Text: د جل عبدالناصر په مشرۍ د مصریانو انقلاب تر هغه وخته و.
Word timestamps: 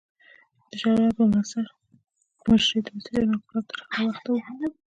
د 0.69 0.71
جل 0.79 0.93
عبدالناصر 1.05 1.65
په 2.39 2.43
مشرۍ 2.51 2.79
د 2.83 2.87
مصریانو 2.97 3.35
انقلاب 3.37 3.65
تر 3.71 3.79
هغه 3.93 4.03
وخته 4.09 4.27
و. 4.33 4.37